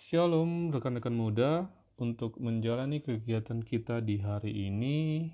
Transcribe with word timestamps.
Shalom 0.00 0.72
rekan-rekan 0.72 1.12
muda, 1.12 1.68
untuk 2.00 2.40
menjalani 2.40 3.04
kegiatan 3.04 3.60
kita 3.60 4.00
di 4.00 4.16
hari 4.16 4.72
ini, 4.72 5.28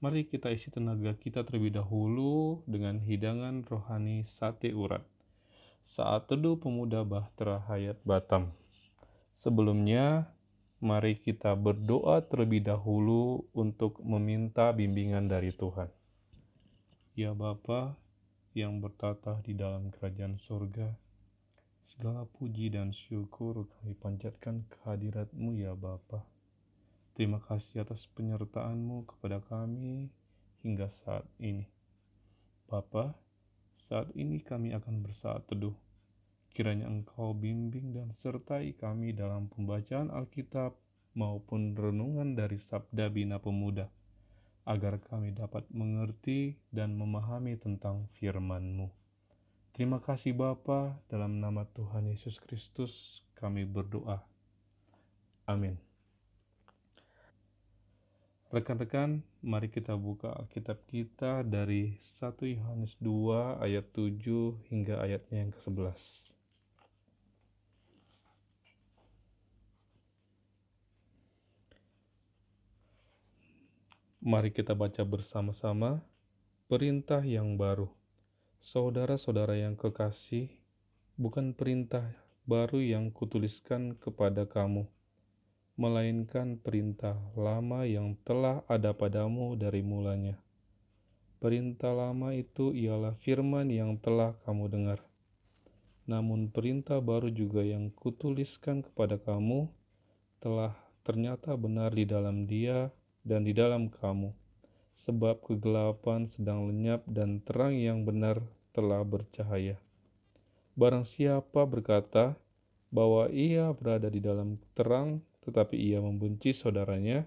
mari 0.00 0.24
kita 0.24 0.48
isi 0.48 0.72
tenaga 0.72 1.12
kita 1.20 1.44
terlebih 1.44 1.76
dahulu 1.76 2.64
dengan 2.64 2.96
hidangan 2.96 3.60
rohani 3.68 4.24
sate 4.24 4.72
urat. 4.72 5.04
Saat 5.84 6.32
teduh 6.32 6.56
pemuda 6.56 7.04
Bahtera 7.04 7.60
Hayat 7.68 8.00
Batam. 8.00 8.56
Sebelumnya, 9.44 10.32
mari 10.80 11.20
kita 11.20 11.52
berdoa 11.52 12.24
terlebih 12.24 12.64
dahulu 12.64 13.52
untuk 13.52 14.00
meminta 14.00 14.72
bimbingan 14.72 15.28
dari 15.28 15.52
Tuhan. 15.52 15.92
Ya 17.12 17.36
Bapa 17.36 18.00
yang 18.56 18.80
bertata 18.80 19.44
di 19.44 19.52
dalam 19.52 19.92
kerajaan 19.92 20.40
surga, 20.40 20.88
Segala 21.90 22.22
puji 22.22 22.70
dan 22.70 22.94
syukur 22.94 23.66
kami 23.66 23.98
panjatkan 23.98 24.62
kehadiratmu 24.70 25.58
ya 25.58 25.74
Bapa. 25.74 26.22
Terima 27.18 27.42
kasih 27.42 27.82
atas 27.82 28.06
penyertaanmu 28.14 29.10
kepada 29.10 29.42
kami 29.42 30.06
hingga 30.62 30.86
saat 31.02 31.26
ini. 31.42 31.66
Bapa, 32.70 33.18
saat 33.90 34.06
ini 34.14 34.38
kami 34.38 34.70
akan 34.70 35.02
bersaat 35.02 35.50
teduh. 35.50 35.74
Kiranya 36.54 36.86
Engkau 36.86 37.34
bimbing 37.34 37.90
dan 37.90 38.14
sertai 38.22 38.78
kami 38.78 39.10
dalam 39.10 39.50
pembacaan 39.50 40.14
Alkitab 40.14 40.78
maupun 41.18 41.74
renungan 41.74 42.38
dari 42.38 42.62
Sabda 42.70 43.10
Bina 43.10 43.42
Pemuda, 43.42 43.90
agar 44.62 45.02
kami 45.02 45.34
dapat 45.34 45.66
mengerti 45.74 46.54
dan 46.70 46.94
memahami 46.94 47.58
tentang 47.58 48.06
firman-Mu. 48.22 48.99
Terima 49.80 49.96
kasih 49.96 50.36
Bapa, 50.36 50.92
dalam 51.08 51.40
nama 51.40 51.64
Tuhan 51.72 52.04
Yesus 52.04 52.36
Kristus 52.44 53.24
kami 53.32 53.64
berdoa. 53.64 54.20
Amin. 55.48 55.80
Rekan-rekan, 58.52 59.24
mari 59.40 59.72
kita 59.72 59.96
buka 59.96 60.36
Alkitab 60.36 60.84
kita 60.84 61.40
dari 61.48 61.96
1 62.20 62.60
Yohanes 62.60 62.92
2 63.00 63.64
ayat 63.64 63.88
7 63.96 64.68
hingga 64.68 65.00
ayatnya 65.00 65.48
yang 65.48 65.52
ke-11. 65.56 65.96
Mari 74.28 74.52
kita 74.52 74.76
baca 74.76 75.00
bersama-sama 75.08 76.04
perintah 76.68 77.24
yang 77.24 77.56
baru. 77.56 77.88
Saudara-saudara 78.60 79.56
yang 79.56 79.72
kekasih, 79.72 80.52
bukan 81.16 81.56
perintah 81.56 82.12
baru 82.44 82.84
yang 82.84 83.08
kutuliskan 83.08 83.96
kepada 83.96 84.44
kamu, 84.44 84.84
melainkan 85.80 86.60
perintah 86.60 87.16
lama 87.32 87.88
yang 87.88 88.20
telah 88.20 88.60
ada 88.68 88.92
padamu 88.92 89.56
dari 89.56 89.80
mulanya. 89.80 90.36
Perintah 91.40 91.96
lama 91.96 92.36
itu 92.36 92.76
ialah 92.76 93.16
firman 93.24 93.72
yang 93.72 93.96
telah 93.96 94.36
kamu 94.44 94.68
dengar. 94.68 95.00
Namun 96.04 96.52
perintah 96.52 97.00
baru 97.00 97.32
juga 97.32 97.64
yang 97.64 97.88
kutuliskan 97.96 98.84
kepada 98.84 99.16
kamu 99.16 99.72
telah 100.36 100.76
ternyata 101.00 101.56
benar 101.56 101.96
di 101.96 102.04
dalam 102.04 102.44
dia 102.44 102.92
dan 103.24 103.48
di 103.48 103.56
dalam 103.56 103.88
kamu 103.88 104.36
sebab 105.06 105.40
kegelapan 105.40 106.28
sedang 106.28 106.68
lenyap 106.68 107.04
dan 107.08 107.40
terang 107.40 107.72
yang 107.72 108.04
benar 108.04 108.44
telah 108.76 109.00
bercahaya. 109.00 109.80
Barang 110.76 111.08
siapa 111.08 111.64
berkata 111.64 112.36
bahwa 112.92 113.30
ia 113.32 113.70
berada 113.72 114.10
di 114.10 114.20
dalam 114.20 114.60
terang, 114.76 115.24
tetapi 115.46 115.78
ia 115.78 116.02
membenci 116.02 116.52
saudaranya, 116.52 117.24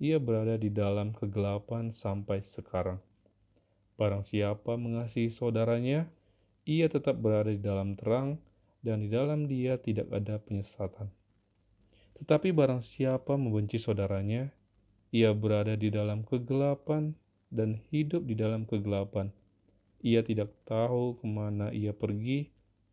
ia 0.00 0.16
berada 0.16 0.56
di 0.56 0.72
dalam 0.72 1.12
kegelapan 1.12 1.92
sampai 1.92 2.40
sekarang. 2.40 2.98
Barang 4.00 4.24
siapa 4.24 4.80
mengasihi 4.80 5.28
saudaranya, 5.28 6.08
ia 6.64 6.88
tetap 6.88 7.20
berada 7.20 7.52
di 7.52 7.60
dalam 7.60 8.00
terang, 8.00 8.40
dan 8.80 9.04
di 9.04 9.12
dalam 9.12 9.44
dia 9.44 9.76
tidak 9.76 10.08
ada 10.08 10.40
penyesatan. 10.40 11.12
Tetapi 12.16 12.52
barang 12.52 12.80
siapa 12.80 13.36
membenci 13.36 13.76
saudaranya, 13.76 14.48
ia 15.10 15.34
berada 15.34 15.74
di 15.74 15.90
dalam 15.90 16.22
kegelapan 16.22 17.18
dan 17.50 17.82
hidup 17.90 18.26
di 18.30 18.38
dalam 18.38 18.62
kegelapan. 18.62 19.34
Ia 20.00 20.22
tidak 20.22 20.54
tahu 20.64 21.18
ke 21.18 21.26
mana 21.26 21.74
ia 21.74 21.90
pergi 21.90 22.48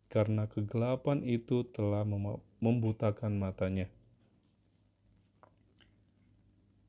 karena 0.10 0.50
kegelapan 0.50 1.22
itu 1.24 1.64
telah 1.72 2.04
membutakan 2.60 3.38
matanya. 3.38 3.88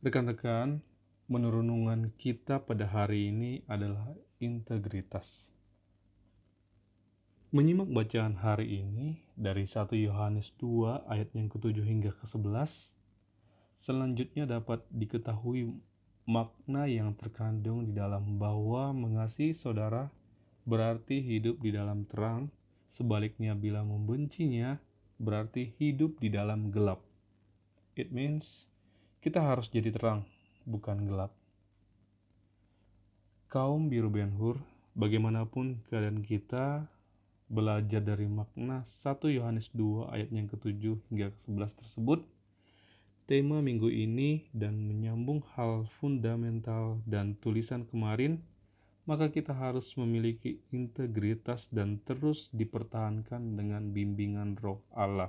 Rekan-rekan, 0.00 0.80
menurunungan 1.28 2.14
kita 2.16 2.64
pada 2.64 2.88
hari 2.88 3.28
ini 3.28 3.60
adalah 3.68 4.16
integritas. 4.40 5.26
Menyimak 7.52 7.88
bacaan 7.92 8.36
hari 8.36 8.80
ini 8.80 9.20
dari 9.36 9.68
1 9.68 9.92
Yohanes 9.92 10.52
2 10.60 11.08
ayat 11.08 11.28
yang 11.36 11.52
ke-7 11.52 11.80
hingga 11.84 12.12
ke-11 12.16 12.97
Selanjutnya 13.82 14.44
dapat 14.44 14.82
diketahui 14.90 15.70
makna 16.28 16.84
yang 16.84 17.16
terkandung 17.16 17.88
di 17.88 17.96
dalam 17.96 18.36
bahwa 18.36 18.92
mengasihi 18.92 19.56
saudara 19.56 20.12
berarti 20.68 21.24
hidup 21.24 21.56
di 21.64 21.72
dalam 21.72 22.04
terang, 22.04 22.52
sebaliknya 22.92 23.56
bila 23.56 23.80
membencinya 23.80 24.76
berarti 25.16 25.72
hidup 25.80 26.20
di 26.20 26.28
dalam 26.28 26.68
gelap. 26.68 27.00
It 27.96 28.12
means 28.12 28.68
kita 29.24 29.40
harus 29.40 29.72
jadi 29.72 29.90
terang, 29.90 30.28
bukan 30.68 31.08
gelap. 31.08 31.32
Kaum 33.48 33.88
biru 33.88 34.12
benhur, 34.12 34.60
bagaimanapun 34.92 35.80
keadaan 35.88 36.20
kita, 36.20 36.84
belajar 37.48 38.04
dari 38.04 38.28
makna 38.28 38.84
1 39.00 39.32
Yohanes 39.32 39.72
2 39.72 40.12
ayat 40.12 40.28
yang 40.28 40.46
ke-7 40.52 41.00
hingga 41.08 41.32
ke-11 41.32 41.70
tersebut, 41.80 42.20
tema 43.28 43.60
minggu 43.60 43.92
ini 43.92 44.48
dan 44.56 44.88
menyambung 44.88 45.44
hal 45.52 45.84
fundamental 46.00 46.96
dan 47.04 47.36
tulisan 47.44 47.84
kemarin, 47.84 48.40
maka 49.04 49.28
kita 49.28 49.52
harus 49.52 49.92
memiliki 50.00 50.64
integritas 50.72 51.68
dan 51.68 52.00
terus 52.08 52.48
dipertahankan 52.56 53.60
dengan 53.60 53.92
bimbingan 53.92 54.56
Roh 54.56 54.80
Allah. 54.96 55.28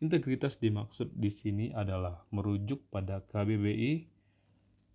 Integritas 0.00 0.56
dimaksud 0.56 1.12
di 1.12 1.28
sini 1.28 1.76
adalah 1.76 2.24
merujuk 2.32 2.80
pada 2.88 3.20
KBBI 3.20 4.08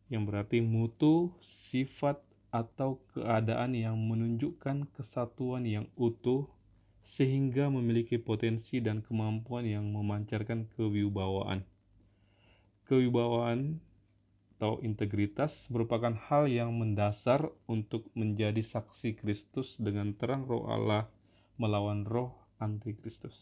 yang 0.10 0.26
berarti 0.26 0.66
mutu, 0.66 1.30
sifat, 1.70 2.18
atau 2.52 3.00
keadaan 3.16 3.72
yang 3.72 3.96
menunjukkan 3.96 4.92
kesatuan 4.92 5.64
yang 5.64 5.88
utuh 5.96 6.52
sehingga 7.06 7.68
memiliki 7.68 8.22
potensi 8.22 8.80
dan 8.80 9.02
kemampuan 9.02 9.68
yang 9.68 9.90
memancarkan 9.90 10.70
kewibawaan. 10.78 11.66
Kewibawaan 12.88 13.82
atau 14.58 14.78
integritas 14.86 15.56
merupakan 15.74 16.14
hal 16.30 16.46
yang 16.46 16.78
mendasar 16.78 17.50
untuk 17.66 18.06
menjadi 18.14 18.62
saksi 18.62 19.18
Kristus 19.18 19.74
dengan 19.82 20.14
terang 20.14 20.46
roh 20.46 20.70
Allah 20.70 21.10
melawan 21.58 22.06
roh 22.06 22.38
antikristus. 22.62 23.34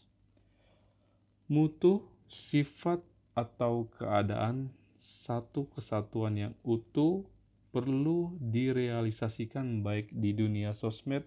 Mutu, 1.50 2.08
sifat, 2.30 3.04
atau 3.34 3.86
keadaan 3.94 4.68
satu 4.98 5.70
kesatuan 5.72 6.34
yang 6.36 6.54
utuh 6.66 7.24
perlu 7.70 8.34
direalisasikan 8.42 9.86
baik 9.86 10.10
di 10.10 10.34
dunia 10.34 10.74
sosmed 10.74 11.22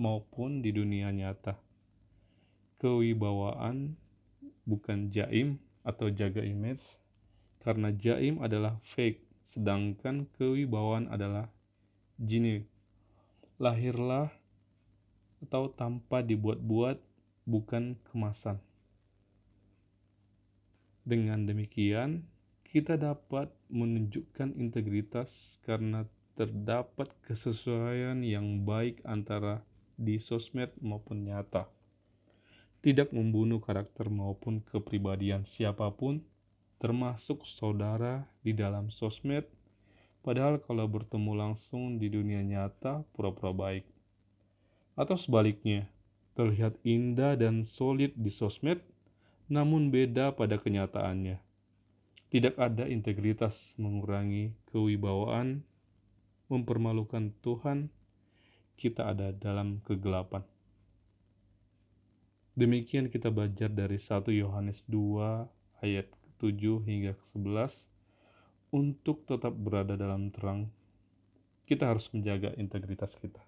maupun 0.00 0.64
di 0.64 0.72
dunia 0.72 1.12
nyata. 1.12 1.60
Kewibawaan 2.80 3.92
bukan 4.64 5.12
jaim 5.12 5.60
atau 5.84 6.08
jaga 6.08 6.40
image, 6.40 6.80
karena 7.60 7.92
jaim 7.92 8.40
adalah 8.40 8.80
fake, 8.96 9.20
sedangkan 9.52 10.24
kewibawaan 10.40 11.12
adalah 11.12 11.52
jini. 12.16 12.64
Lahirlah 13.60 14.32
atau 15.44 15.68
tanpa 15.68 16.24
dibuat-buat, 16.24 16.96
bukan 17.44 18.00
kemasan. 18.08 18.56
Dengan 21.04 21.44
demikian, 21.44 22.24
kita 22.64 22.96
dapat 22.96 23.52
menunjukkan 23.68 24.56
integritas 24.56 25.28
karena 25.68 26.08
terdapat 26.38 27.12
kesesuaian 27.28 28.24
yang 28.24 28.64
baik 28.64 29.04
antara 29.04 29.60
di 30.00 30.16
sosmed 30.16 30.72
maupun 30.80 31.28
nyata. 31.28 31.68
Tidak 32.80 33.12
membunuh 33.12 33.60
karakter 33.60 34.08
maupun 34.08 34.64
kepribadian 34.64 35.44
siapa 35.44 35.92
pun, 35.92 36.24
termasuk 36.80 37.44
saudara 37.44 38.24
di 38.40 38.56
dalam 38.56 38.88
sosmed, 38.88 39.44
padahal 40.24 40.56
kalau 40.64 40.88
bertemu 40.88 41.36
langsung 41.36 42.00
di 42.00 42.08
dunia 42.08 42.40
nyata 42.40 43.04
pura-pura 43.12 43.52
baik. 43.52 43.84
Atau 44.96 45.20
sebaliknya, 45.20 45.84
terlihat 46.32 46.80
indah 46.80 47.36
dan 47.36 47.68
solid 47.68 48.16
di 48.16 48.32
sosmed, 48.32 48.80
namun 49.52 49.92
beda 49.92 50.32
pada 50.32 50.56
kenyataannya. 50.56 51.36
Tidak 52.32 52.56
ada 52.56 52.88
integritas 52.88 53.58
mengurangi 53.76 54.56
kewibawaan, 54.72 55.60
mempermalukan 56.48 57.34
Tuhan, 57.44 57.92
kita 58.80 59.12
ada 59.12 59.28
dalam 59.36 59.84
kegelapan. 59.84 60.40
Demikian 62.56 63.12
kita 63.12 63.28
belajar 63.28 63.68
dari 63.68 64.00
1 64.00 64.32
Yohanes 64.32 64.80
2 64.88 65.84
ayat 65.84 66.08
7 66.40 66.80
hingga 66.88 67.12
11 67.36 67.84
untuk 68.72 69.28
tetap 69.28 69.52
berada 69.52 70.00
dalam 70.00 70.32
terang, 70.32 70.72
kita 71.68 71.90
harus 71.90 72.08
menjaga 72.16 72.56
integritas 72.56 73.12
kita. 73.20 73.42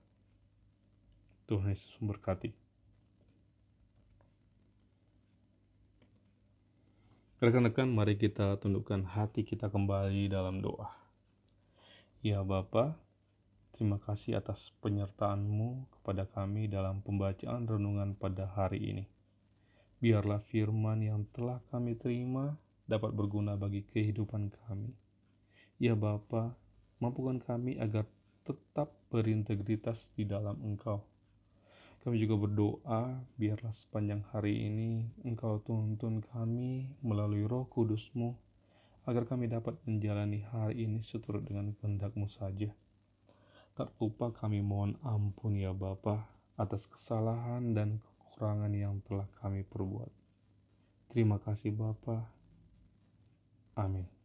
Tuhan 1.49 1.73
Yesus 1.73 1.91
memberkati. 1.99 2.53
Rekan-rekan, 7.43 7.91
mari 7.91 8.15
kita 8.15 8.55
tundukkan 8.63 9.03
hati 9.03 9.43
kita 9.43 9.67
kembali 9.67 10.31
dalam 10.31 10.63
doa. 10.63 10.95
Ya 12.23 12.39
Bapa, 12.47 12.95
terima 13.83 13.99
kasih 13.99 14.39
atas 14.39 14.71
penyertaan-Mu 14.79 15.91
kepada 15.91 16.23
kami 16.31 16.71
dalam 16.71 17.03
pembacaan 17.03 17.67
renungan 17.67 18.15
pada 18.15 18.47
hari 18.47 18.79
ini. 18.79 19.11
Biarlah 19.99 20.39
firman 20.55 21.03
yang 21.03 21.27
telah 21.35 21.59
kami 21.67 21.99
terima 21.99 22.55
dapat 22.87 23.11
berguna 23.11 23.59
bagi 23.59 23.83
kehidupan 23.83 24.55
kami 24.55 24.95
Ya 25.83 25.99
Bapa, 25.99 26.55
mampukan 27.03 27.43
kami 27.43 27.75
agar 27.75 28.07
tetap 28.47 28.95
berintegritas 29.11 29.99
di 30.15 30.31
dalam 30.31 30.63
Engkau. 30.63 31.03
Kami 32.07 32.23
juga 32.23 32.39
berdoa, 32.39 33.19
biarlah 33.35 33.75
sepanjang 33.75 34.23
hari 34.31 34.63
ini 34.63 35.11
Engkau 35.27 35.59
tuntun 35.59 36.23
kami 36.31 36.87
melalui 37.03 37.43
roh 37.51 37.67
kudusmu, 37.67 38.31
agar 39.11 39.27
kami 39.27 39.51
dapat 39.51 39.75
menjalani 39.91 40.47
hari 40.55 40.87
ini 40.87 41.03
seturut 41.03 41.43
dengan 41.43 41.75
kehendakmu 41.83 42.31
saja. 42.31 42.71
Tak 43.73 43.97
lupa 43.97 44.29
kami 44.37 44.61
mohon 44.61 45.01
ampun 45.01 45.57
ya 45.57 45.73
Bapa 45.73 46.29
atas 46.61 46.85
kesalahan 46.93 47.73
dan 47.73 48.05
kekurangan 48.05 48.73
yang 48.77 49.01
telah 49.09 49.25
kami 49.41 49.65
perbuat. 49.65 50.13
Terima 51.09 51.41
kasih 51.41 51.73
Bapa. 51.73 52.29
Amin. 53.77 54.22